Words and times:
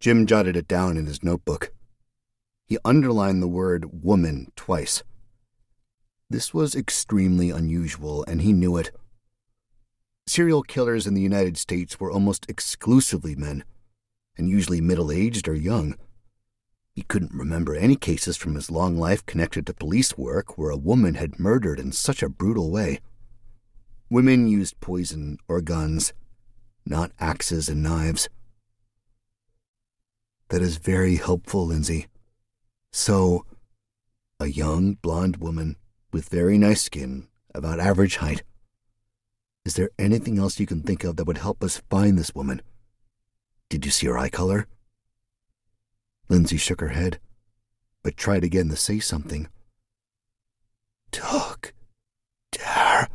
Jim 0.00 0.24
jotted 0.24 0.56
it 0.56 0.66
down 0.66 0.96
in 0.96 1.04
his 1.04 1.22
notebook. 1.22 1.72
He 2.66 2.78
underlined 2.84 3.42
the 3.42 3.48
word 3.48 4.02
woman 4.02 4.50
twice. 4.56 5.02
This 6.30 6.54
was 6.54 6.74
extremely 6.74 7.50
unusual, 7.50 8.24
and 8.26 8.40
he 8.40 8.54
knew 8.54 8.78
it. 8.78 8.92
Serial 10.26 10.62
killers 10.62 11.06
in 11.06 11.12
the 11.12 11.20
United 11.20 11.58
States 11.58 12.00
were 12.00 12.10
almost 12.10 12.48
exclusively 12.48 13.34
men, 13.34 13.64
and 14.38 14.48
usually 14.48 14.80
middle 14.80 15.12
aged 15.12 15.46
or 15.48 15.54
young. 15.54 15.96
He 16.94 17.02
couldn't 17.02 17.34
remember 17.34 17.74
any 17.74 17.96
cases 17.96 18.36
from 18.36 18.54
his 18.54 18.70
long 18.70 18.96
life 18.96 19.26
connected 19.26 19.66
to 19.66 19.74
police 19.74 20.16
work 20.16 20.56
where 20.56 20.70
a 20.70 20.76
woman 20.76 21.14
had 21.14 21.38
murdered 21.38 21.78
in 21.78 21.92
such 21.92 22.22
a 22.22 22.28
brutal 22.28 22.70
way. 22.70 23.00
Women 24.08 24.48
used 24.48 24.80
poison 24.80 25.38
or 25.46 25.60
guns, 25.60 26.14
not 26.86 27.12
axes 27.18 27.68
and 27.68 27.82
knives. 27.82 28.28
That 30.50 30.62
is 30.62 30.76
very 30.76 31.16
helpful, 31.16 31.66
Lindsay. 31.66 32.08
So, 32.92 33.46
a 34.40 34.46
young 34.46 34.94
blonde 34.94 35.36
woman 35.36 35.76
with 36.12 36.28
very 36.28 36.58
nice 36.58 36.82
skin, 36.82 37.28
about 37.54 37.78
average 37.78 38.16
height. 38.16 38.42
Is 39.64 39.74
there 39.74 39.90
anything 39.96 40.38
else 40.38 40.58
you 40.58 40.66
can 40.66 40.82
think 40.82 41.04
of 41.04 41.16
that 41.16 41.26
would 41.26 41.38
help 41.38 41.62
us 41.62 41.82
find 41.88 42.18
this 42.18 42.34
woman? 42.34 42.62
Did 43.68 43.84
you 43.84 43.92
see 43.92 44.08
her 44.08 44.18
eye 44.18 44.28
color? 44.28 44.66
Lindsay 46.28 46.56
shook 46.56 46.80
her 46.80 46.88
head, 46.88 47.20
but 48.02 48.16
tried 48.16 48.42
again 48.42 48.68
to 48.70 48.76
say 48.76 48.98
something. 48.98 49.48
Took 51.12 51.74
Dar. 52.50 53.08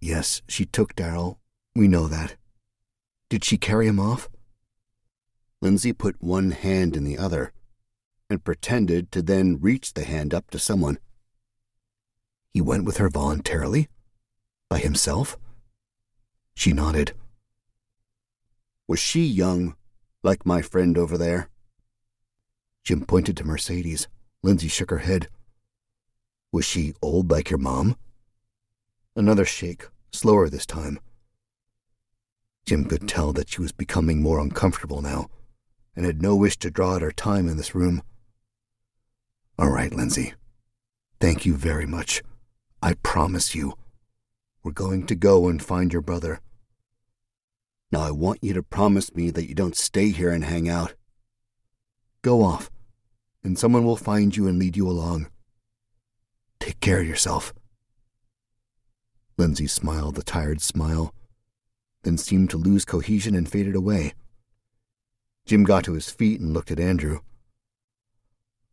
Yes, 0.00 0.42
she 0.48 0.64
took 0.64 0.94
Daryl. 0.94 1.38
We 1.74 1.88
know 1.88 2.06
that. 2.06 2.36
Did 3.28 3.44
she 3.44 3.56
carry 3.56 3.88
him 3.88 3.98
off? 3.98 4.28
Lindsay 5.60 5.92
put 5.92 6.22
one 6.22 6.52
hand 6.52 6.96
in 6.96 7.02
the 7.02 7.18
other 7.18 7.52
and 8.30 8.44
pretended 8.44 9.10
to 9.10 9.22
then 9.22 9.58
reach 9.60 9.94
the 9.94 10.04
hand 10.04 10.32
up 10.32 10.50
to 10.50 10.58
someone. 10.58 10.98
He 12.52 12.60
went 12.60 12.84
with 12.84 12.98
her 12.98 13.08
voluntarily? 13.08 13.88
By 14.68 14.78
himself? 14.78 15.36
She 16.54 16.72
nodded. 16.72 17.12
Was 18.86 19.00
she 19.00 19.24
young, 19.24 19.74
like 20.22 20.46
my 20.46 20.62
friend 20.62 20.96
over 20.96 21.18
there? 21.18 21.48
Jim 22.84 23.04
pointed 23.04 23.36
to 23.38 23.44
Mercedes. 23.44 24.06
Lindsay 24.42 24.68
shook 24.68 24.90
her 24.90 24.98
head. 24.98 25.28
Was 26.52 26.64
she 26.64 26.94
old 27.02 27.30
like 27.30 27.50
your 27.50 27.58
mom? 27.58 27.96
Another 29.16 29.44
shake, 29.44 29.88
slower 30.12 30.48
this 30.48 30.64
time. 30.64 31.00
Jim 32.64 32.84
could 32.84 33.08
tell 33.08 33.32
that 33.32 33.48
she 33.48 33.60
was 33.60 33.72
becoming 33.72 34.22
more 34.22 34.38
uncomfortable 34.38 35.02
now 35.02 35.28
and 35.98 36.06
had 36.06 36.22
no 36.22 36.36
wish 36.36 36.56
to 36.56 36.70
draw 36.70 36.94
out 36.94 37.02
her 37.02 37.10
time 37.10 37.48
in 37.48 37.56
this 37.56 37.74
room. 37.74 38.00
All 39.58 39.68
right, 39.68 39.92
Lindsay. 39.92 40.32
Thank 41.20 41.44
you 41.44 41.56
very 41.56 41.86
much. 41.86 42.22
I 42.80 42.94
promise 43.02 43.52
you. 43.52 43.74
We're 44.62 44.70
going 44.70 45.06
to 45.06 45.16
go 45.16 45.48
and 45.48 45.60
find 45.60 45.92
your 45.92 46.02
brother. 46.02 46.40
Now 47.90 48.02
I 48.02 48.12
want 48.12 48.44
you 48.44 48.52
to 48.52 48.62
promise 48.62 49.12
me 49.12 49.30
that 49.30 49.48
you 49.48 49.56
don't 49.56 49.76
stay 49.76 50.10
here 50.10 50.30
and 50.30 50.44
hang 50.44 50.68
out. 50.68 50.94
Go 52.22 52.44
off, 52.44 52.70
and 53.42 53.58
someone 53.58 53.84
will 53.84 53.96
find 53.96 54.36
you 54.36 54.46
and 54.46 54.56
lead 54.56 54.76
you 54.76 54.88
along. 54.88 55.26
Take 56.60 56.78
care 56.78 57.00
of 57.00 57.08
yourself. 57.08 57.52
Lindsay 59.36 59.66
smiled 59.66 60.16
a 60.16 60.22
tired 60.22 60.62
smile, 60.62 61.12
then 62.04 62.18
seemed 62.18 62.50
to 62.50 62.56
lose 62.56 62.84
cohesion 62.84 63.34
and 63.34 63.50
faded 63.50 63.74
away. 63.74 64.14
Jim 65.48 65.64
got 65.64 65.82
to 65.82 65.94
his 65.94 66.10
feet 66.10 66.40
and 66.40 66.52
looked 66.52 66.70
at 66.70 66.78
Andrew. 66.78 67.20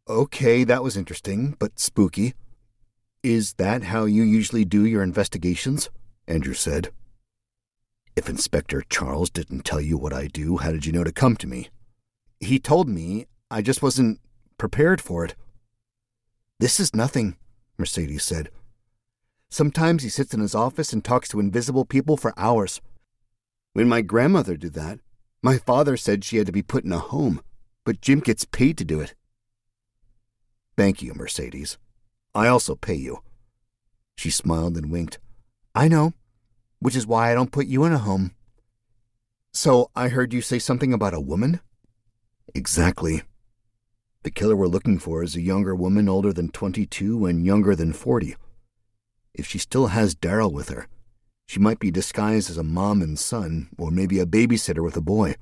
Okay, 0.10 0.66
that 0.66 0.84
was 0.84 0.98
interesting, 0.98 1.56
but 1.58 1.80
spooky. 1.80 2.34
Is 3.24 3.54
that 3.54 3.84
how 3.84 4.04
you 4.04 4.24
usually 4.24 4.66
do 4.66 4.86
your 4.86 5.02
investigations? 5.02 5.90
Andrew 6.28 6.54
said. 6.54 6.92
If 8.18 8.28
Inspector 8.28 8.84
Charles 8.90 9.30
didn't 9.30 9.64
tell 9.64 9.80
you 9.80 9.98
what 9.98 10.12
I 10.12 10.28
do, 10.28 10.58
how 10.58 10.72
did 10.72 10.86
you 10.86 10.92
know 10.92 11.06
to 11.06 11.14
come 11.14 11.38
to 11.38 11.48
me? 11.48 11.70
He 12.42 12.60
told 12.60 12.90
me. 12.90 13.26
I 13.50 13.62
just 13.62 13.82
wasn't 13.82 14.20
prepared 14.58 15.00
for 15.00 15.24
it. 15.24 15.36
This 16.60 16.78
is 16.78 16.94
nothing, 16.94 17.38
Mercedes 17.78 18.24
said. 18.24 18.50
Sometimes 19.50 20.04
he 20.04 20.10
sits 20.10 20.34
in 20.34 20.42
his 20.42 20.56
office 20.56 20.92
and 20.92 21.06
talks 21.06 21.30
to 21.30 21.40
invisible 21.40 21.86
people 21.86 22.18
for 22.18 22.34
hours. 22.36 22.82
When 23.72 23.88
my 23.88 24.02
grandmother 24.02 24.58
did 24.58 24.74
that, 24.74 25.00
my 25.46 25.60
father 25.60 25.96
said 25.96 26.24
she 26.24 26.38
had 26.38 26.48
to 26.48 26.52
be 26.52 26.64
put 26.64 26.86
in 26.86 26.92
a 26.92 26.98
home, 26.98 27.40
but 27.84 28.02
Jim 28.02 28.20
gets 28.20 28.46
paid 28.46 28.80
to 28.80 28.84
do 28.84 29.00
it. 29.00 29.14
Thank 30.76 31.04
you, 31.04 31.14
Mercedes. 31.14 31.78
I 32.34 32.48
also 32.48 32.74
pay 32.74 32.96
you. 32.96 33.20
She 34.18 34.32
smiled 34.32 34.76
and 34.76 34.92
winked. 34.92 35.20
I 35.76 35.88
know, 35.88 36.14
which 36.80 36.96
is 36.96 37.06
why 37.06 37.30
I 37.30 37.36
don't 37.36 37.52
put 37.52 37.68
you 37.68 37.84
in 37.84 37.94
a 37.94 38.00
home. 38.00 38.32
So 39.54 39.92
I 39.96 40.08
heard 40.08 40.34
you 40.34 40.42
say 40.42 40.58
something 40.58 40.92
about 40.92 41.14
a 41.14 41.20
woman? 41.20 41.60
Exactly. 42.56 43.22
The 44.24 44.32
killer 44.32 44.56
we're 44.56 44.66
looking 44.66 44.98
for 44.98 45.22
is 45.22 45.36
a 45.36 45.42
younger 45.42 45.76
woman 45.76 46.10
older 46.10 46.34
than 46.34 46.50
22 46.50 47.28
and 47.28 47.46
younger 47.46 47.76
than 47.76 47.94
40. 47.94 48.36
If 49.36 49.46
she 49.46 49.60
still 49.60 49.88
has 49.88 50.16
Daryl 50.16 50.52
with 50.52 50.70
her, 50.70 50.88
she 51.46 51.60
might 51.60 51.80
be 51.80 51.92
disguised 51.92 52.50
as 52.50 52.58
a 52.58 52.64
mom 52.64 53.02
and 53.02 53.20
son, 53.20 53.70
or 53.78 53.92
maybe 53.92 54.20
a 54.20 54.26
babysitter 54.26 54.84
with 54.84 54.98
a 54.98 55.02
boy. 55.02 55.36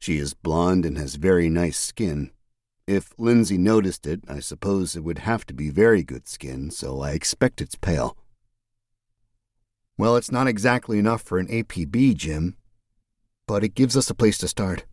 She 0.00 0.18
is 0.18 0.34
blonde 0.34 0.84
and 0.84 0.98
has 0.98 1.14
very 1.14 1.48
nice 1.48 1.78
skin. 1.78 2.32
If 2.86 3.14
Lindsay 3.16 3.58
noticed 3.58 4.06
it, 4.06 4.20
I 4.26 4.40
suppose 4.40 4.96
it 4.96 5.04
would 5.04 5.20
have 5.20 5.46
to 5.46 5.54
be 5.54 5.70
very 5.70 6.02
good 6.02 6.26
skin, 6.26 6.70
so 6.70 7.00
I 7.00 7.12
expect 7.12 7.60
it's 7.60 7.76
pale. 7.76 8.16
Well, 9.96 10.16
it's 10.16 10.32
not 10.32 10.48
exactly 10.48 10.98
enough 10.98 11.22
for 11.22 11.38
an 11.38 11.46
APB, 11.46 12.16
Jim, 12.16 12.56
but 13.46 13.62
it 13.62 13.76
gives 13.76 13.96
us 13.96 14.10
a 14.10 14.14
place 14.14 14.38
to 14.38 14.48
start. 14.48 14.84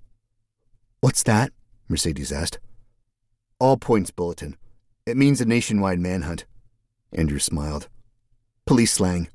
What's 1.01 1.23
that? 1.23 1.51
Mercedes 1.87 2.31
asked. 2.31 2.59
All 3.59 3.77
points 3.77 4.11
bulletin. 4.11 4.55
It 5.07 5.17
means 5.17 5.41
a 5.41 5.45
nationwide 5.45 5.99
manhunt. 5.99 6.45
Andrew 7.11 7.39
smiled. 7.39 7.89
Police 8.67 8.91
slang. 8.91 9.29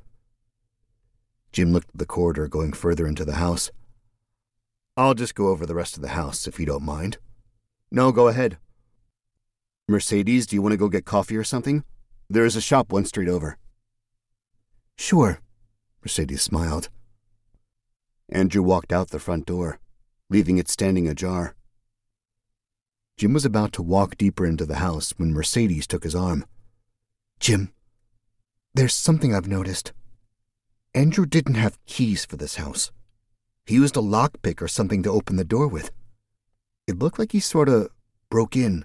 Jim 1.55 1.73
looked 1.73 1.91
at 1.91 1.99
the 1.99 2.05
corridor 2.05 2.49
going 2.49 2.73
further 2.73 3.07
into 3.07 3.25
the 3.25 3.37
house. 3.37 3.71
I'll 4.97 5.15
just 5.15 5.37
go 5.37 5.51
over 5.51 5.65
the 5.65 5.75
rest 5.75 5.95
of 5.95 6.03
the 6.03 6.09
house, 6.09 6.49
if 6.49 6.59
you 6.59 6.67
don't 6.67 6.83
mind. 6.83 7.19
No, 7.93 8.11
go 8.11 8.27
ahead. 8.27 8.59
Mercedes, 9.87 10.49
do 10.49 10.57
you 10.57 10.63
want 10.63 10.73
to 10.73 10.77
go 10.77 10.89
get 10.89 11.05
coffee 11.05 11.37
or 11.37 11.45
something? 11.45 11.85
There 12.29 12.45
is 12.45 12.57
a 12.57 12.61
shop 12.61 12.91
one 12.91 13.05
street 13.05 13.29
over. 13.29 13.57
Sure, 14.99 15.39
Mercedes 16.03 16.43
smiled. 16.43 16.89
Andrew 18.29 18.63
walked 18.63 18.93
out 18.93 19.11
the 19.11 19.21
front 19.21 19.47
door, 19.47 19.79
leaving 20.29 20.59
it 20.59 20.69
standing 20.69 21.07
ajar. 21.07 21.55
Jim 23.17 23.33
was 23.33 23.45
about 23.45 23.73
to 23.75 23.83
walk 23.83 24.17
deeper 24.17 24.45
into 24.45 24.67
the 24.67 24.77
house 24.77 25.15
when 25.19 25.33
Mercedes 25.33 25.87
took 25.87 26.03
his 26.03 26.17
arm. 26.17 26.45
Jim, 27.39 27.73
there's 28.75 28.95
something 28.95 29.33
I've 29.33 29.47
noticed. 29.47 29.93
Andrew 30.94 31.26
didn't 31.26 31.55
have 31.55 31.85
keys 31.87 32.25
for 32.25 32.37
this 32.37 32.55
house. 32.55 32.93
He 33.67 33.75
used 33.75 33.96
a 33.96 34.00
lockpick 34.00 34.62
or 34.62 34.69
something 34.69 35.02
to 35.02 35.11
open 35.11 35.37
the 35.37 35.44
door 35.44 35.67
with. 35.67 35.91
It 36.87 36.99
looked 36.99 37.19
like 37.19 37.32
he 37.32 37.41
sort 37.41 37.69
of 37.69 37.88
broke 38.31 38.56
in. 38.56 38.85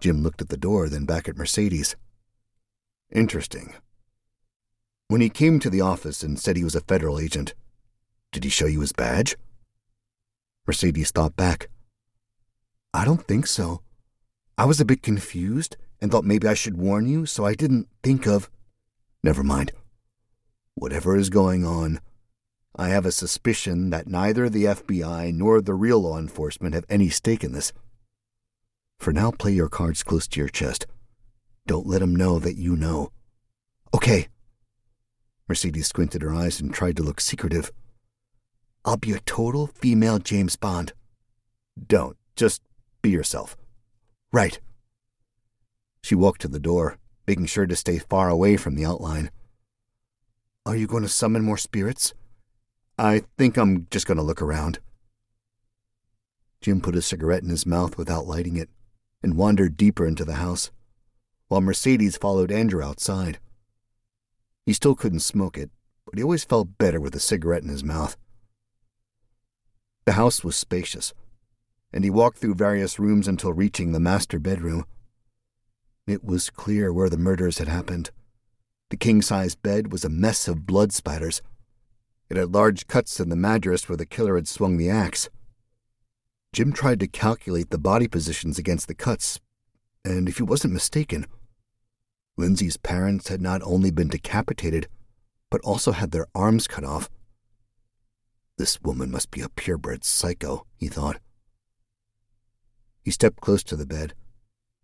Jim 0.00 0.22
looked 0.22 0.40
at 0.40 0.48
the 0.48 0.56
door, 0.56 0.88
then 0.88 1.06
back 1.06 1.28
at 1.28 1.36
Mercedes. 1.36 1.96
Interesting. 3.10 3.74
When 5.08 5.20
he 5.20 5.28
came 5.28 5.58
to 5.58 5.70
the 5.70 5.80
office 5.80 6.22
and 6.22 6.38
said 6.38 6.56
he 6.56 6.64
was 6.64 6.76
a 6.76 6.80
federal 6.80 7.18
agent, 7.18 7.54
did 8.30 8.44
he 8.44 8.50
show 8.50 8.66
you 8.66 8.80
his 8.80 8.92
badge? 8.92 9.36
Mercedes 10.66 11.10
thought 11.10 11.36
back. 11.36 11.68
I 12.94 13.04
don't 13.04 13.26
think 13.26 13.46
so. 13.46 13.82
I 14.56 14.66
was 14.66 14.80
a 14.80 14.84
bit 14.84 15.02
confused 15.02 15.76
and 16.00 16.10
thought 16.10 16.24
maybe 16.24 16.46
I 16.46 16.54
should 16.54 16.76
warn 16.76 17.06
you, 17.08 17.26
so 17.26 17.44
I 17.44 17.54
didn't 17.54 17.88
think 18.02 18.26
of. 18.26 18.48
Never 19.22 19.42
mind. 19.42 19.72
Whatever 20.74 21.16
is 21.16 21.30
going 21.30 21.64
on, 21.64 22.00
I 22.74 22.88
have 22.88 23.04
a 23.04 23.12
suspicion 23.12 23.90
that 23.90 24.06
neither 24.06 24.48
the 24.48 24.64
FBI 24.64 25.32
nor 25.34 25.60
the 25.60 25.74
real 25.74 26.00
law 26.00 26.18
enforcement 26.18 26.74
have 26.74 26.86
any 26.88 27.10
stake 27.10 27.44
in 27.44 27.52
this. 27.52 27.72
For 28.98 29.12
now, 29.12 29.30
play 29.30 29.52
your 29.52 29.68
cards 29.68 30.02
close 30.02 30.26
to 30.28 30.40
your 30.40 30.48
chest. 30.48 30.86
Don't 31.66 31.86
let 31.86 32.00
them 32.00 32.16
know 32.16 32.38
that 32.38 32.56
you 32.56 32.76
know. 32.76 33.10
Okay. 33.92 34.28
Mercedes 35.48 35.88
squinted 35.88 36.22
her 36.22 36.32
eyes 36.34 36.60
and 36.60 36.72
tried 36.72 36.96
to 36.96 37.02
look 37.02 37.20
secretive. 37.20 37.70
I'll 38.84 38.96
be 38.96 39.12
a 39.12 39.20
total 39.20 39.66
female 39.66 40.18
James 40.18 40.56
Bond. 40.56 40.92
Don't. 41.86 42.16
Just 42.36 42.62
be 43.02 43.10
yourself. 43.10 43.56
Right. 44.32 44.60
She 46.02 46.14
walked 46.14 46.40
to 46.40 46.48
the 46.48 46.58
door, 46.58 46.98
making 47.26 47.46
sure 47.46 47.66
to 47.66 47.76
stay 47.76 47.98
far 47.98 48.28
away 48.28 48.56
from 48.56 48.74
the 48.74 48.84
outline. 48.84 49.30
Are 50.64 50.76
you 50.76 50.86
going 50.86 51.02
to 51.02 51.08
summon 51.08 51.42
more 51.42 51.56
spirits? 51.58 52.14
I 52.96 53.24
think 53.36 53.56
I'm 53.56 53.88
just 53.90 54.06
going 54.06 54.16
to 54.16 54.22
look 54.22 54.40
around. 54.40 54.78
Jim 56.60 56.80
put 56.80 56.94
a 56.94 57.02
cigarette 57.02 57.42
in 57.42 57.48
his 57.48 57.66
mouth 57.66 57.98
without 57.98 58.28
lighting 58.28 58.56
it 58.56 58.70
and 59.24 59.36
wandered 59.36 59.76
deeper 59.76 60.06
into 60.06 60.24
the 60.24 60.34
house, 60.34 60.70
while 61.48 61.60
Mercedes 61.60 62.16
followed 62.16 62.52
Andrew 62.52 62.80
outside. 62.80 63.40
He 64.64 64.72
still 64.72 64.94
couldn't 64.94 65.20
smoke 65.20 65.58
it, 65.58 65.70
but 66.06 66.16
he 66.16 66.22
always 66.22 66.44
felt 66.44 66.78
better 66.78 67.00
with 67.00 67.16
a 67.16 67.20
cigarette 67.20 67.64
in 67.64 67.68
his 67.68 67.82
mouth. 67.82 68.16
The 70.04 70.12
house 70.12 70.44
was 70.44 70.54
spacious, 70.54 71.12
and 71.92 72.04
he 72.04 72.10
walked 72.10 72.38
through 72.38 72.54
various 72.54 73.00
rooms 73.00 73.26
until 73.26 73.52
reaching 73.52 73.90
the 73.90 74.00
master 74.00 74.38
bedroom. 74.38 74.84
It 76.06 76.22
was 76.22 76.50
clear 76.50 76.92
where 76.92 77.10
the 77.10 77.18
murders 77.18 77.58
had 77.58 77.68
happened. 77.68 78.12
The 78.92 78.98
king 78.98 79.22
size 79.22 79.54
bed 79.54 79.90
was 79.90 80.04
a 80.04 80.10
mess 80.10 80.46
of 80.46 80.66
blood 80.66 80.92
spatters. 80.92 81.40
It 82.28 82.36
had 82.36 82.52
large 82.52 82.86
cuts 82.88 83.20
in 83.20 83.30
the 83.30 83.36
mattress 83.36 83.88
where 83.88 83.96
the 83.96 84.04
killer 84.04 84.34
had 84.34 84.46
swung 84.46 84.76
the 84.76 84.90
axe. 84.90 85.30
Jim 86.52 86.74
tried 86.74 87.00
to 87.00 87.06
calculate 87.06 87.70
the 87.70 87.78
body 87.78 88.06
positions 88.06 88.58
against 88.58 88.88
the 88.88 88.94
cuts, 88.94 89.40
and 90.04 90.28
if 90.28 90.36
he 90.36 90.42
wasn't 90.42 90.74
mistaken, 90.74 91.24
Lindsay's 92.36 92.76
parents 92.76 93.28
had 93.28 93.40
not 93.40 93.62
only 93.62 93.90
been 93.90 94.08
decapitated, 94.08 94.88
but 95.48 95.62
also 95.62 95.92
had 95.92 96.10
their 96.10 96.26
arms 96.34 96.66
cut 96.66 96.84
off. 96.84 97.08
This 98.58 98.82
woman 98.82 99.10
must 99.10 99.30
be 99.30 99.40
a 99.40 99.48
purebred 99.48 100.04
psycho, 100.04 100.66
he 100.76 100.88
thought. 100.88 101.18
He 103.02 103.10
stepped 103.10 103.40
close 103.40 103.64
to 103.64 103.76
the 103.76 103.86
bed 103.86 104.12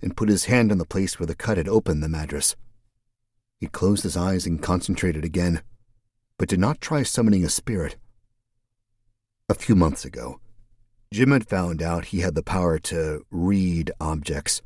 and 0.00 0.16
put 0.16 0.30
his 0.30 0.46
hand 0.46 0.72
on 0.72 0.78
the 0.78 0.86
place 0.86 1.18
where 1.20 1.26
the 1.26 1.34
cut 1.34 1.58
had 1.58 1.68
opened 1.68 2.02
the 2.02 2.08
mattress. 2.08 2.56
He 3.58 3.66
closed 3.66 4.04
his 4.04 4.16
eyes 4.16 4.46
and 4.46 4.62
concentrated 4.62 5.24
again, 5.24 5.62
but 6.38 6.48
did 6.48 6.60
not 6.60 6.80
try 6.80 7.02
summoning 7.02 7.44
a 7.44 7.48
spirit. 7.48 7.96
A 9.48 9.54
few 9.54 9.74
months 9.74 10.04
ago, 10.04 10.40
Jim 11.12 11.30
had 11.30 11.48
found 11.48 11.82
out 11.82 12.06
he 12.06 12.20
had 12.20 12.34
the 12.34 12.42
power 12.42 12.78
to 12.78 13.24
read 13.30 13.90
objects, 14.00 14.62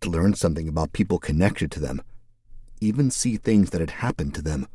to 0.00 0.10
learn 0.10 0.34
something 0.34 0.68
about 0.68 0.92
people 0.92 1.18
connected 1.18 1.70
to 1.70 1.80
them, 1.80 2.02
even 2.80 3.10
see 3.10 3.36
things 3.36 3.70
that 3.70 3.80
had 3.80 3.90
happened 3.90 4.34
to 4.34 4.42
them. 4.42 4.66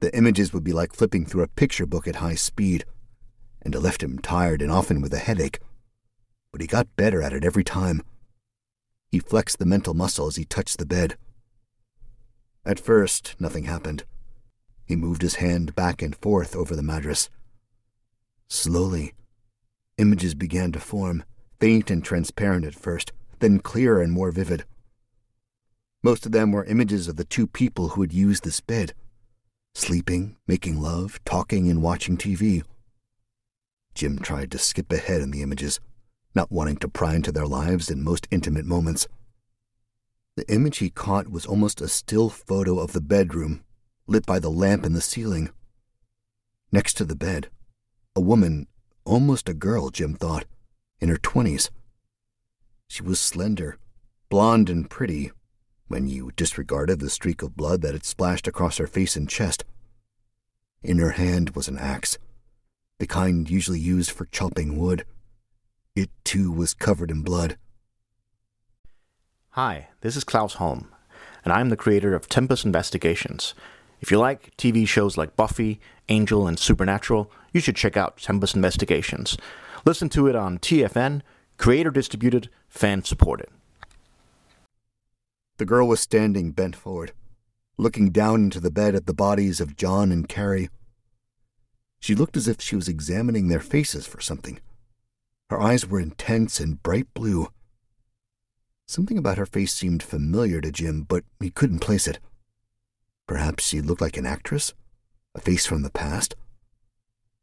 The 0.00 0.16
images 0.16 0.52
would 0.52 0.64
be 0.64 0.72
like 0.72 0.94
flipping 0.94 1.26
through 1.26 1.42
a 1.42 1.48
picture 1.48 1.86
book 1.86 2.06
at 2.08 2.16
high 2.16 2.36
speed, 2.36 2.84
and 3.60 3.74
it 3.74 3.80
left 3.80 4.02
him 4.02 4.18
tired 4.18 4.62
and 4.62 4.70
often 4.70 5.00
with 5.00 5.12
a 5.12 5.18
headache. 5.18 5.58
But 6.50 6.60
he 6.60 6.66
got 6.66 6.96
better 6.96 7.22
at 7.22 7.32
it 7.32 7.44
every 7.44 7.64
time. 7.64 8.02
He 9.10 9.18
flexed 9.18 9.58
the 9.58 9.66
mental 9.66 9.94
muscle 9.94 10.26
as 10.26 10.36
he 10.36 10.44
touched 10.44 10.78
the 10.78 10.86
bed. 10.86 11.16
At 12.64 12.80
first, 12.80 13.34
nothing 13.38 13.64
happened. 13.64 14.04
He 14.84 14.96
moved 14.96 15.22
his 15.22 15.36
hand 15.36 15.74
back 15.74 16.02
and 16.02 16.14
forth 16.16 16.54
over 16.54 16.76
the 16.76 16.82
mattress. 16.82 17.28
Slowly, 18.48 19.14
Images 19.98 20.34
began 20.34 20.72
to 20.72 20.80
form, 20.80 21.22
faint 21.60 21.90
and 21.90 22.02
transparent 22.02 22.64
at 22.64 22.74
first, 22.74 23.12
then 23.40 23.60
clearer 23.60 24.00
and 24.00 24.10
more 24.10 24.32
vivid. 24.32 24.64
Most 26.02 26.24
of 26.26 26.32
them 26.32 26.50
were 26.50 26.64
images 26.64 27.08
of 27.08 27.16
the 27.16 27.24
two 27.24 27.46
people 27.46 27.90
who 27.90 28.00
had 28.00 28.12
used 28.12 28.44
this 28.44 28.60
bed 28.60 28.94
sleeping, 29.74 30.36
making 30.46 30.78
love, 30.80 31.18
talking, 31.24 31.70
and 31.70 31.80
watching 31.80 32.18
TV. 32.18 32.62
Jim 33.94 34.18
tried 34.18 34.50
to 34.50 34.58
skip 34.58 34.92
ahead 34.92 35.22
in 35.22 35.30
the 35.30 35.40
images, 35.40 35.80
not 36.34 36.52
wanting 36.52 36.76
to 36.76 36.88
pry 36.88 37.14
into 37.14 37.32
their 37.32 37.46
lives 37.46 37.90
in 37.90 38.02
most 38.02 38.28
intimate 38.30 38.66
moments. 38.66 39.08
The 40.36 40.50
image 40.52 40.78
he 40.78 40.90
caught 40.90 41.28
was 41.28 41.46
almost 41.46 41.80
a 41.80 41.88
still 41.88 42.28
photo 42.28 42.78
of 42.78 42.92
the 42.92 43.00
bedroom, 43.00 43.64
lit 44.06 44.26
by 44.26 44.38
the 44.38 44.50
lamp 44.50 44.84
in 44.84 44.92
the 44.92 45.00
ceiling. 45.00 45.50
Next 46.70 46.94
to 46.94 47.04
the 47.04 47.16
bed, 47.16 47.50
a 48.16 48.20
woman 48.20 48.66
Almost 49.04 49.48
a 49.48 49.54
girl, 49.54 49.90
Jim 49.90 50.14
thought, 50.14 50.44
in 51.00 51.08
her 51.08 51.16
twenties. 51.16 51.70
She 52.88 53.02
was 53.02 53.18
slender, 53.18 53.78
blonde, 54.28 54.70
and 54.70 54.88
pretty, 54.88 55.32
when 55.88 56.06
you 56.06 56.30
disregarded 56.36 57.00
the 57.00 57.10
streak 57.10 57.42
of 57.42 57.56
blood 57.56 57.82
that 57.82 57.94
had 57.94 58.04
splashed 58.04 58.46
across 58.46 58.76
her 58.76 58.86
face 58.86 59.16
and 59.16 59.28
chest. 59.28 59.64
In 60.82 60.98
her 60.98 61.12
hand 61.12 61.50
was 61.50 61.66
an 61.66 61.78
axe, 61.78 62.16
the 62.98 63.06
kind 63.08 63.50
usually 63.50 63.80
used 63.80 64.12
for 64.12 64.26
chopping 64.26 64.78
wood. 64.78 65.04
It, 65.96 66.10
too, 66.22 66.52
was 66.52 66.72
covered 66.72 67.10
in 67.10 67.22
blood. 67.22 67.58
Hi, 69.56 69.88
this 70.00 70.16
is 70.16 70.24
Klaus 70.24 70.54
Holm, 70.54 70.88
and 71.44 71.52
I'm 71.52 71.68
the 71.68 71.76
creator 71.76 72.14
of 72.14 72.26
Tempest 72.26 72.64
Investigations. 72.64 73.52
If 74.00 74.10
you 74.10 74.18
like 74.18 74.56
TV 74.56 74.88
shows 74.88 75.18
like 75.18 75.36
Buffy, 75.36 75.78
Angel, 76.08 76.46
and 76.46 76.58
Supernatural, 76.58 77.30
you 77.52 77.60
should 77.60 77.76
check 77.76 77.94
out 77.94 78.16
Tempest 78.16 78.56
Investigations. 78.56 79.36
Listen 79.84 80.08
to 80.08 80.26
it 80.26 80.34
on 80.34 80.58
TFN, 80.58 81.20
creator 81.58 81.90
distributed, 81.90 82.48
fan 82.66 83.04
supported. 83.04 83.50
The 85.58 85.66
girl 85.66 85.86
was 85.86 86.00
standing 86.00 86.52
bent 86.52 86.74
forward, 86.74 87.12
looking 87.76 88.08
down 88.08 88.44
into 88.44 88.58
the 88.58 88.70
bed 88.70 88.94
at 88.94 89.04
the 89.04 89.12
bodies 89.12 89.60
of 89.60 89.76
John 89.76 90.10
and 90.10 90.26
Carrie. 90.26 90.70
She 92.00 92.14
looked 92.14 92.38
as 92.38 92.48
if 92.48 92.62
she 92.62 92.74
was 92.74 92.88
examining 92.88 93.48
their 93.48 93.60
faces 93.60 94.06
for 94.06 94.22
something. 94.22 94.60
Her 95.50 95.60
eyes 95.60 95.86
were 95.86 96.00
intense 96.00 96.58
and 96.58 96.82
bright 96.82 97.12
blue. 97.12 97.48
Something 98.86 99.16
about 99.16 99.38
her 99.38 99.46
face 99.46 99.72
seemed 99.72 100.02
familiar 100.02 100.60
to 100.60 100.72
Jim, 100.72 101.02
but 101.02 101.24
he 101.40 101.50
couldn't 101.50 101.78
place 101.78 102.06
it. 102.06 102.18
Perhaps 103.26 103.66
she 103.66 103.80
looked 103.80 104.00
like 104.00 104.16
an 104.16 104.26
actress? 104.26 104.74
A 105.34 105.40
face 105.40 105.64
from 105.64 105.82
the 105.82 105.90
past? 105.90 106.34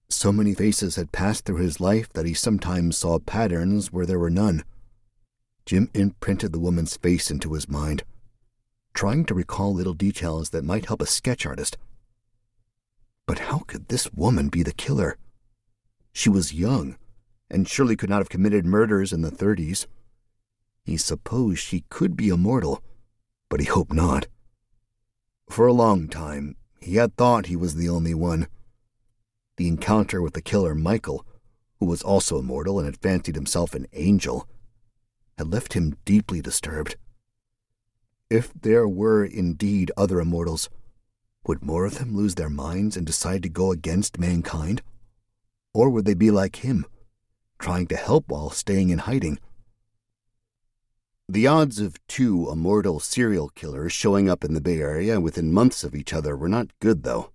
So 0.09 0.31
many 0.31 0.53
faces 0.53 0.95
had 0.95 1.11
passed 1.11 1.45
through 1.45 1.57
his 1.57 1.79
life 1.79 2.11
that 2.13 2.25
he 2.25 2.33
sometimes 2.33 2.97
saw 2.97 3.19
patterns 3.19 3.91
where 3.91 4.05
there 4.05 4.19
were 4.19 4.29
none. 4.29 4.63
Jim 5.65 5.89
imprinted 5.93 6.51
the 6.51 6.59
woman's 6.59 6.97
face 6.97 7.29
into 7.29 7.53
his 7.53 7.69
mind, 7.69 8.03
trying 8.93 9.23
to 9.25 9.35
recall 9.35 9.73
little 9.73 9.93
details 9.93 10.49
that 10.49 10.63
might 10.63 10.85
help 10.85 11.01
a 11.01 11.05
sketch 11.05 11.45
artist. 11.45 11.77
But 13.27 13.39
how 13.39 13.59
could 13.59 13.87
this 13.87 14.11
woman 14.11 14.49
be 14.49 14.63
the 14.63 14.73
killer? 14.73 15.15
She 16.11 16.29
was 16.29 16.53
young, 16.53 16.97
and 17.49 17.67
surely 17.67 17.95
could 17.95 18.09
not 18.09 18.17
have 18.17 18.29
committed 18.29 18.65
murders 18.65 19.13
in 19.13 19.21
the 19.21 19.31
thirties. 19.31 19.87
He 20.89 20.97
supposed 20.97 21.59
she 21.59 21.81
could 21.89 22.17
be 22.17 22.29
immortal, 22.29 22.81
but 23.47 23.59
he 23.59 23.67
hoped 23.67 23.93
not. 23.93 24.25
For 25.47 25.67
a 25.67 25.71
long 25.71 26.07
time, 26.07 26.55
he 26.81 26.95
had 26.95 27.15
thought 27.15 27.45
he 27.45 27.55
was 27.55 27.75
the 27.75 27.87
only 27.87 28.15
one 28.15 28.47
the 29.57 29.67
encounter 29.67 30.19
with 30.19 30.33
the 30.33 30.41
killer 30.41 30.73
Michael, 30.73 31.27
who 31.79 31.85
was 31.85 32.01
also 32.01 32.39
immortal 32.39 32.79
and 32.79 32.87
had 32.87 32.97
fancied 32.97 33.35
himself 33.35 33.75
an 33.75 33.85
angel, 33.93 34.47
had 35.37 35.53
left 35.53 35.73
him 35.73 35.95
deeply 36.05 36.41
disturbed. 36.41 36.95
If 38.31 38.51
there 38.59 38.87
were 38.87 39.23
indeed 39.23 39.91
other 39.95 40.19
immortals, 40.19 40.71
would 41.45 41.61
more 41.61 41.85
of 41.85 41.99
them 41.99 42.15
lose 42.15 42.33
their 42.33 42.49
minds 42.49 42.97
and 42.97 43.05
decide 43.05 43.43
to 43.43 43.49
go 43.49 43.71
against 43.71 44.17
mankind? 44.17 44.81
Or 45.71 45.91
would 45.91 46.05
they 46.05 46.15
be 46.15 46.31
like 46.31 46.65
him, 46.65 46.83
trying 47.59 47.85
to 47.89 47.95
help 47.95 48.27
while 48.27 48.49
staying 48.49 48.89
in 48.89 48.97
hiding? 48.97 49.37
The 51.31 51.45
odds 51.45 51.77
of 51.77 51.95
two 52.07 52.49
immortal 52.51 52.99
serial 52.99 53.49
killers 53.49 53.93
showing 53.93 54.27
up 54.27 54.43
in 54.43 54.55
the 54.55 54.59
Bay 54.59 54.79
Area 54.79 55.19
within 55.19 55.53
months 55.53 55.83
of 55.83 55.93
each 55.93 56.11
other 56.11 56.35
were 56.35 56.49
not 56.49 56.71
good, 56.79 57.03
though. 57.03 57.29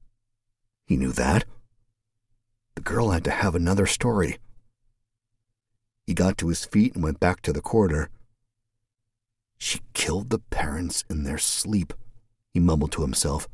He 0.85 0.97
knew 0.97 1.13
that. 1.13 1.45
The 2.75 2.81
girl 2.81 3.11
had 3.11 3.23
to 3.23 3.31
have 3.31 3.55
another 3.55 3.87
story. 3.87 4.39
He 6.09 6.13
got 6.13 6.37
to 6.39 6.49
his 6.49 6.65
feet 6.65 6.97
and 6.97 7.05
went 7.05 7.21
back 7.21 7.41
to 7.43 7.53
the 7.53 7.61
corridor. 7.61 8.11
She 9.59 9.79
killed 9.93 10.31
the 10.31 10.41
parents 10.41 11.05
in 11.09 11.23
their 11.23 11.39
sleep, 11.39 11.93
he 12.53 12.59
mumbled 12.59 12.91
to 12.93 13.03
himself. 13.03 13.49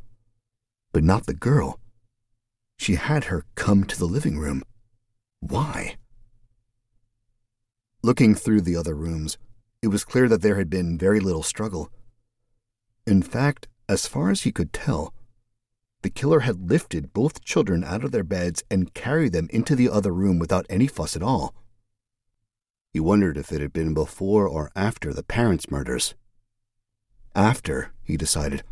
But 0.91 1.05
not 1.05 1.27
the 1.27 1.35
girl. 1.35 1.79
She 2.79 2.95
had 2.95 3.25
her 3.25 3.45
come 3.57 3.85
to 3.85 3.99
the 3.99 4.07
living 4.07 4.39
room. 4.39 4.63
Why? 5.41 5.97
Looking 8.03 8.35
through 8.35 8.63
the 8.63 8.77
other 8.77 8.95
rooms, 8.95 9.37
it 9.83 9.89
was 9.89 10.05
clear 10.05 10.29
that 10.29 10.43
there 10.43 10.57
had 10.57 10.69
been 10.69 10.99
very 10.99 11.21
little 11.21 11.43
struggle. 11.43 11.91
In 13.07 13.23
fact, 13.23 13.67
as 13.89 14.07
far 14.07 14.31
as 14.31 14.43
he 14.43 14.53
could 14.53 14.73
tell, 14.73 15.15
the 16.03 16.11
killer 16.11 16.41
had 16.41 16.71
lifted 16.71 17.13
both 17.13 17.45
children 17.45 17.85
out 17.85 18.05
of 18.05 18.13
their 18.13 18.25
beds 18.25 18.63
and 18.71 18.95
carried 18.95 19.33
them 19.33 19.49
into 19.51 19.75
the 19.75 19.89
other 19.89 20.13
room 20.13 20.39
without 20.39 20.67
any 20.69 20.87
fuss 20.87 21.17
at 21.17 21.23
all. 21.23 21.55
He 22.93 23.01
wondered 23.01 23.37
if 23.37 23.53
it 23.53 23.61
had 23.61 23.73
been 23.73 23.95
before 23.95 24.47
or 24.47 24.71
after 24.75 25.13
the 25.13 25.23
parents' 25.23 25.71
murders. 25.71 26.15
After, 27.35 27.93
he 28.03 28.17
decided. 28.17 28.63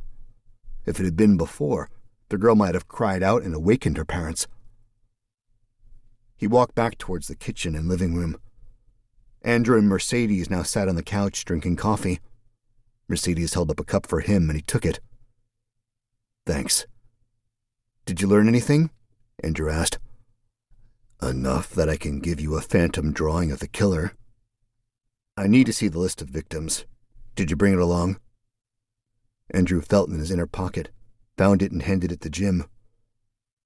If 0.84 0.98
it 0.98 1.04
had 1.04 1.16
been 1.16 1.36
before, 1.36 1.90
the 2.28 2.38
girl 2.38 2.54
might 2.54 2.74
have 2.74 2.88
cried 2.88 3.22
out 3.22 3.42
and 3.42 3.54
awakened 3.54 3.96
her 3.96 4.04
parents. 4.04 4.46
He 6.36 6.46
walked 6.46 6.74
back 6.74 6.98
towards 6.98 7.28
the 7.28 7.34
kitchen 7.34 7.74
and 7.74 7.88
living 7.88 8.14
room. 8.14 8.38
Andrew 9.42 9.78
and 9.78 9.88
Mercedes 9.88 10.50
now 10.50 10.62
sat 10.62 10.88
on 10.88 10.96
the 10.96 11.02
couch 11.02 11.44
drinking 11.44 11.76
coffee. 11.76 12.20
Mercedes 13.08 13.54
held 13.54 13.70
up 13.70 13.80
a 13.80 13.84
cup 13.84 14.06
for 14.06 14.20
him 14.20 14.50
and 14.50 14.56
he 14.56 14.62
took 14.62 14.84
it. 14.84 15.00
Thanks. 16.44 16.86
Did 18.04 18.20
you 18.20 18.28
learn 18.28 18.48
anything? 18.48 18.90
Andrew 19.42 19.70
asked. 19.70 19.98
Enough 21.22 21.70
that 21.70 21.88
I 21.88 21.96
can 21.96 22.20
give 22.20 22.40
you 22.40 22.56
a 22.56 22.60
phantom 22.60 23.12
drawing 23.12 23.50
of 23.50 23.58
the 23.60 23.68
killer. 23.68 24.12
I 25.36 25.46
need 25.46 25.66
to 25.66 25.72
see 25.72 25.88
the 25.88 25.98
list 25.98 26.20
of 26.22 26.28
victims. 26.28 26.84
Did 27.34 27.50
you 27.50 27.56
bring 27.56 27.72
it 27.74 27.78
along? 27.78 28.18
Andrew 29.50 29.80
felt 29.80 30.10
in 30.10 30.18
his 30.18 30.30
inner 30.30 30.46
pocket, 30.46 30.90
found 31.36 31.62
it, 31.62 31.72
and 31.72 31.82
handed 31.82 32.12
it 32.12 32.20
to 32.22 32.30
Jim. 32.30 32.64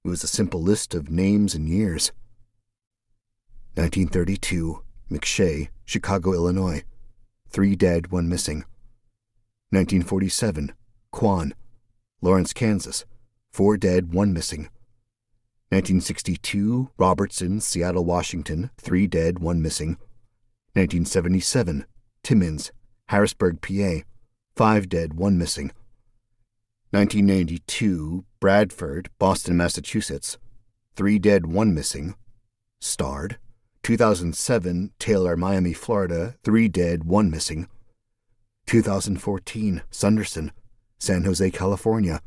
It 0.05 0.09
was 0.09 0.23
a 0.23 0.29
simple 0.29 0.62
list 0.62 0.95
of 0.95 1.11
names 1.11 1.55
and 1.55 1.69
years. 1.69 2.12
1932, 3.75 4.83
McShay, 5.12 5.69
Chicago, 5.85 6.33
Illinois. 6.33 6.83
Three 7.49 7.76
dead, 7.76 8.11
one 8.11 8.28
missing. 8.28 8.64
1947, 9.71 10.73
Quan, 11.11 11.54
Lawrence, 12.23 12.52
Kansas. 12.52 13.04
Four 13.52 13.76
dead, 13.76 14.14
one 14.14 14.33
missing. 14.33 14.71
1962, 15.69 16.90
Robertson, 16.97 17.61
Seattle, 17.61 18.04
Washington. 18.04 18.71
Three 18.78 19.07
dead, 19.07 19.38
one 19.38 19.61
missing. 19.61 19.99
1977, 20.75 21.85
Timmins, 22.23 22.73
Harrisburg, 23.09 23.61
PA. 23.61 24.04
Five 24.57 24.88
dead, 24.88 25.14
one 25.14 25.37
missing. 25.37 25.73
1992, 26.90 28.25
Bradford, 28.40 29.11
Boston, 29.19 29.57
Massachusetts. 29.57 30.38
Three 30.95 31.19
dead, 31.19 31.47
one 31.47 31.75
missing. 31.75 32.14
Starred. 32.81 33.38
2007, 33.83 34.93
Taylor, 34.99 35.37
Miami, 35.37 35.73
Florida. 35.73 36.37
Three 36.45 36.69
dead, 36.69 37.05
one 37.05 37.31
missing. 37.31 37.69
2014, 38.67 39.83
Sunderson, 39.91 40.53
San 40.99 41.25
Jose, 41.25 41.51
California. 41.51 42.21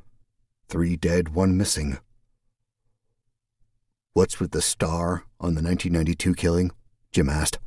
Three 0.67 0.97
dead, 0.97 1.29
one 1.29 1.55
missing. 1.55 1.97
What's 4.13 4.39
with 4.39 4.51
the 4.51 4.61
star 4.61 5.23
on 5.39 5.55
the 5.55 5.61
1992 5.61 6.35
killing? 6.35 6.71
Jim 7.11 7.29
asked. 7.29 7.59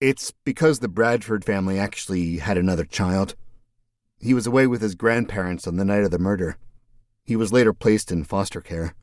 It's 0.00 0.32
because 0.44 0.78
the 0.78 0.88
Bradford 0.88 1.44
family 1.44 1.78
actually 1.78 2.36
had 2.38 2.58
another 2.58 2.84
child. 2.84 3.34
He 4.20 4.34
was 4.34 4.46
away 4.46 4.66
with 4.66 4.82
his 4.82 4.94
grandparents 4.94 5.66
on 5.66 5.76
the 5.76 5.84
night 5.84 6.04
of 6.04 6.10
the 6.10 6.18
murder. 6.18 6.58
He 7.24 7.34
was 7.34 7.52
later 7.52 7.72
placed 7.72 8.12
in 8.12 8.24
foster 8.24 8.60
care. 8.60 8.94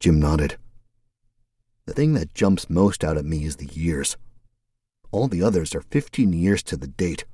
Jim 0.00 0.18
nodded. 0.18 0.56
The 1.84 1.94
thing 1.94 2.14
that 2.14 2.34
jumps 2.34 2.70
most 2.70 3.02
out 3.02 3.16
at 3.16 3.24
me 3.24 3.44
is 3.44 3.56
the 3.56 3.66
years. 3.66 4.16
All 5.10 5.26
the 5.26 5.42
others 5.42 5.74
are 5.74 5.82
15 5.82 6.32
years 6.32 6.62
to 6.64 6.76
the 6.76 6.86
date. 6.86 7.24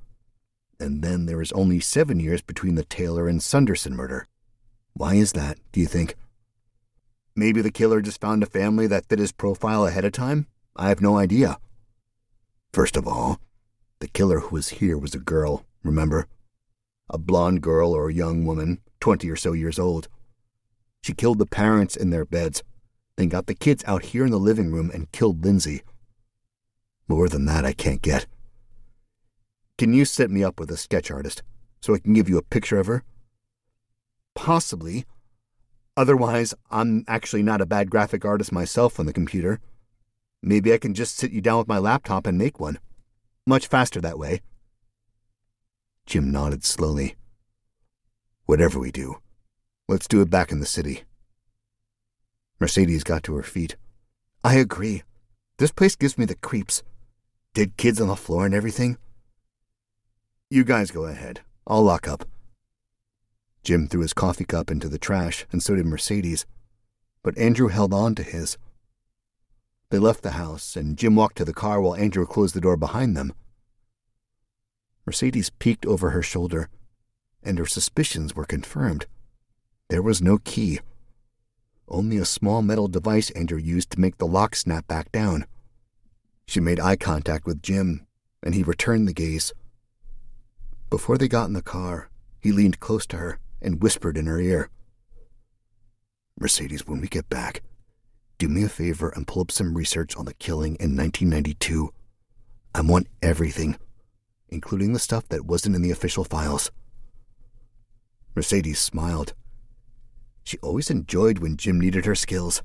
And 0.81 1.03
then 1.03 1.27
there 1.27 1.43
is 1.43 1.53
only 1.53 1.81
seven 1.81 2.19
years 2.19 2.41
between 2.41 2.75
the 2.75 2.85
Taylor 2.85 3.29
and 3.29 3.43
Sunderson 3.43 3.93
murder. 3.93 4.27
Why 4.95 5.15
is 5.15 5.33
that, 5.33 5.59
do 5.73 5.81
you 5.81 5.87
think? 5.87 6.17
Maybe 7.37 7.61
the 7.61 7.71
killer 7.71 8.01
just 8.01 8.21
found 8.21 8.43
a 8.43 8.47
family 8.47 8.87
that 8.87 9.07
fit 9.07 9.19
his 9.19 9.33
profile 9.33 9.87
ahead 9.87 10.05
of 10.05 10.13
time? 10.13 10.47
I 10.75 10.89
have 10.89 11.03
no 11.03 11.19
idea. 11.19 11.59
First 12.73 12.97
of 12.97 13.07
all, 13.07 13.41
the 14.01 14.09
killer 14.09 14.41
who 14.41 14.57
was 14.57 14.69
here 14.69 14.97
was 14.97 15.15
a 15.15 15.21
girl, 15.21 15.67
remember? 15.83 16.27
A 17.11 17.19
blonde 17.19 17.61
girl 17.61 17.93
or 17.93 18.09
a 18.09 18.15
young 18.15 18.47
woman, 18.47 18.81
20 19.01 19.31
or 19.31 19.37
so 19.37 19.53
years 19.53 19.79
old. 19.79 20.09
She 21.03 21.13
killed 21.13 21.39
the 21.39 21.47
parents 21.47 21.97
in 21.97 22.11
their 22.11 22.25
beds 22.25 22.63
then 23.19 23.29
got 23.29 23.47
the 23.47 23.55
kids 23.55 23.83
out 23.85 24.05
here 24.05 24.25
in 24.25 24.31
the 24.31 24.39
living 24.39 24.71
room 24.71 24.93
and 24.95 25.11
killed 25.11 25.45
Lindsay. 25.45 25.83
More 27.09 27.29
than 27.29 27.47
that, 27.47 27.65
I 27.65 27.73
can't 27.73 28.01
get. 28.01 28.27
Can 29.77 29.93
you 29.93 30.05
set 30.05 30.31
me 30.31 30.45
up 30.45 30.61
with 30.61 30.71
a 30.71 30.77
sketch 30.77 31.11
artist 31.11 31.43
so 31.81 31.95
I 31.95 31.99
can 31.99 32.13
give 32.13 32.29
you 32.29 32.39
a 32.39 32.43
picture 32.43 32.79
of 32.79 32.87
her? 32.87 33.03
Possibly. 34.37 35.05
Otherwise, 35.97 36.55
I'm 36.71 37.05
actually 37.09 37.43
not 37.43 37.61
a 37.61 37.67
bad 37.67 37.91
graphic 37.91 38.25
artist 38.25 38.53
myself 38.53 39.01
on 39.01 39.07
the 39.07 39.13
computer. 39.13 39.59
Maybe 40.41 40.73
I 40.73 40.79
can 40.79 40.95
just 40.95 41.17
sit 41.17 41.33
you 41.33 41.41
down 41.41 41.59
with 41.59 41.67
my 41.67 41.79
laptop 41.79 42.25
and 42.25 42.39
make 42.39 42.61
one. 42.61 42.79
Much 43.49 43.67
faster 43.67 44.01
that 44.01 44.19
way. 44.19 44.43
Jim 46.07 46.31
nodded 46.31 46.65
slowly. 46.65 47.17
Whatever 48.47 48.79
we 48.79 48.93
do, 48.93 49.17
let's 49.89 50.07
do 50.07 50.21
it 50.23 50.31
back 50.31 50.53
in 50.53 50.61
the 50.61 50.67
city. 50.67 51.03
Mercedes 52.61 53.05
got 53.05 53.23
to 53.25 53.37
her 53.37 53.43
feet. 53.43 53.77
I 54.43 54.57
agree. 54.57 55.03
This 55.59 55.71
place 55.71 55.97
gives 55.97 56.19
me 56.19 56.25
the 56.25 56.35
creeps. 56.35 56.83
Dead 57.55 57.77
kids 57.77 58.01
on 58.01 58.09
the 58.09 58.17
floor 58.17 58.47
and 58.47 58.55
everything. 58.55 58.99
You 60.51 60.65
guys 60.65 60.91
go 60.91 61.05
ahead. 61.05 61.41
I'll 61.67 61.83
lock 61.83 62.09
up. 62.09 62.25
Jim 63.63 63.87
threw 63.87 64.01
his 64.01 64.15
coffee 64.15 64.45
cup 64.45 64.71
into 64.71 64.89
the 64.89 64.99
trash, 64.99 65.47
and 65.53 65.63
so 65.63 65.75
did 65.75 65.87
Mercedes. 65.87 66.47
But 67.23 67.37
Andrew 67.37 67.69
held 67.69 67.93
on 67.93 68.15
to 68.15 68.23
his. 68.23 68.57
They 69.91 69.99
left 69.99 70.23
the 70.23 70.33
house, 70.33 70.77
and 70.77 70.97
Jim 70.97 71.17
walked 71.17 71.37
to 71.39 71.45
the 71.45 71.53
car 71.53 71.81
while 71.81 71.95
Andrew 71.95 72.27
closed 72.27 72.55
the 72.55 72.61
door 72.61 72.77
behind 72.77 73.17
them. 73.17 73.33
Mercedes 75.07 75.51
peeked 75.51 75.87
over 75.87 76.11
her 76.11 76.23
shoulder, 76.23 76.69
and 77.43 77.59
her 77.59 77.67
suspicions 77.67 78.35
were 78.35 78.45
confirmed. 78.45 79.07
There 79.89 80.03
was 80.03 80.21
no 80.21 80.39
key 80.39 80.81
only 81.89 82.17
a 82.19 82.25
small 82.25 82.63
metal 82.63 82.89
device 82.89 83.31
Andrew 83.31 83.59
used 83.59 83.91
to 83.91 84.01
make 84.01 84.19
the 84.19 84.27
lock 84.27 84.55
snap 84.55 84.87
back 84.87 85.11
down. 85.13 85.47
She 86.47 86.61
made 86.61 86.81
eye 86.81 86.97
contact 86.97 87.47
with 87.47 87.63
Jim, 87.63 88.07
and 88.43 88.55
he 88.55 88.63
returned 88.63 89.09
the 89.09 89.13
gaze. 89.13 89.53
Before 90.91 91.19
they 91.19 91.29
got 91.29 91.47
in 91.47 91.53
the 91.53 91.63
car, 91.63 92.09
he 92.41 92.53
leaned 92.53 92.81
close 92.81 93.07
to 93.07 93.17
her 93.17 93.39
and 93.61 93.83
whispered 93.83 94.17
in 94.17 94.27
her 94.27 94.41
ear 94.41 94.71
Mercedes, 96.41 96.87
when 96.87 97.01
we 97.01 97.09
get 97.09 97.29
back, 97.29 97.63
do 98.39 98.49
me 98.49 98.63
a 98.63 98.69
favor 98.69 99.09
and 99.09 99.27
pull 99.27 99.43
up 99.43 99.51
some 99.51 99.77
research 99.77 100.17
on 100.17 100.25
the 100.25 100.35
killing 100.35 100.77
in 100.77 100.97
1992. 100.97 101.93
I 102.75 102.81
want 102.83 103.09
everything, 103.21 103.77
including 104.49 104.93
the 104.93 105.01
stuff 105.01 105.29
that 105.31 105.47
wasn't 105.47 105.75
in 105.75 105.83
the 105.83 105.91
official 105.91 106.23
files. 106.23 106.71
Mercedes 108.37 108.79
smiled 108.79 109.35
she 110.49 110.57
always 110.59 110.89
enjoyed 110.89 111.41
when 111.41 111.59
Jim 111.59 111.79
needed 111.79 112.07
her 112.07 112.15
skills. 112.15 112.63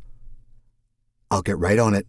I'll 1.30 1.42
get 1.42 1.58
right 1.58 1.78
on 1.78 1.94
it. 1.94 2.08